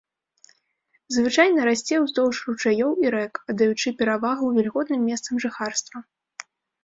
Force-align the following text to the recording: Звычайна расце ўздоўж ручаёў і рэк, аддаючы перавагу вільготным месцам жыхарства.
Звычайна 1.15 1.65
расце 1.67 1.95
ўздоўж 2.05 2.39
ручаёў 2.47 2.91
і 3.05 3.11
рэк, 3.15 3.33
аддаючы 3.53 3.93
перавагу 4.01 4.45
вільготным 4.57 5.01
месцам 5.11 5.35
жыхарства. 5.45 5.97